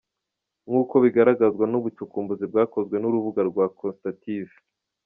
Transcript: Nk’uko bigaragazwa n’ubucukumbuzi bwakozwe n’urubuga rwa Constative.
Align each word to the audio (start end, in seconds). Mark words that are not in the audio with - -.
Nk’uko 0.67 0.95
bigaragazwa 1.03 1.65
n’ubucukumbuzi 1.71 2.45
bwakozwe 2.51 2.95
n’urubuga 2.99 3.41
rwa 3.49 3.65
Constative. 3.79 4.55